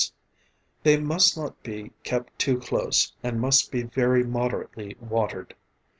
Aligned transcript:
They 0.81 0.97
must 0.97 1.37
not 1.37 1.61
be 1.61 1.91
kept 2.03 2.39
too 2.39 2.57
close, 2.57 3.13
and 3.21 3.39
must 3.39 3.71
be 3.71 3.83
very 3.83 4.23
moderately 4.23 4.97
watered. 4.99 5.53